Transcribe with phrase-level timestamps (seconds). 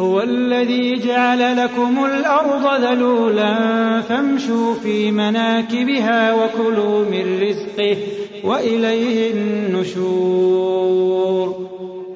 [0.00, 3.54] هو الذي جعل لكم الأرض ذلولا
[4.00, 7.96] فامشوا في مناكبها وكلوا من رزقه
[8.44, 10.88] وإليه النشور.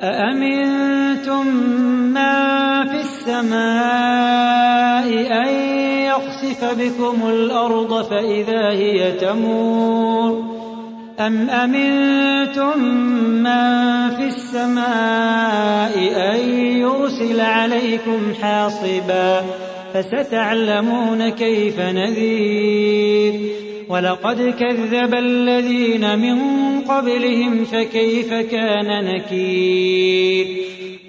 [0.03, 2.53] أأمنتم من
[2.89, 3.63] في السماء
[5.43, 5.49] أن
[6.07, 10.63] يخسف بكم الأرض فإذا هي تمور؟
[11.27, 12.79] أم أمنتم
[13.43, 19.43] من في السماء أن يرسل عليكم حاصبا
[19.95, 23.41] فستعلمون كيف نذير
[23.89, 26.41] ولقد كذب الذين من
[26.81, 30.47] قبلهم فكيف كان نكير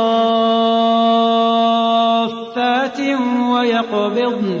[3.52, 4.60] ويقبضن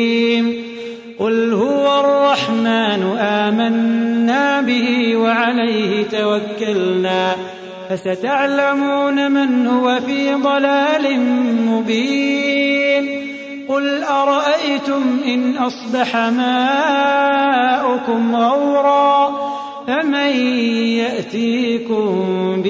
[7.01, 7.35] توكلنا
[7.89, 11.19] فستعلمون من هو في ضلال
[11.65, 13.21] مبين.
[13.69, 16.75] قل أرأيتم إن أصبح ماؤكم
[18.35, 19.51] غورا
[19.87, 20.35] فمن
[20.97, 22.61] يأتيكم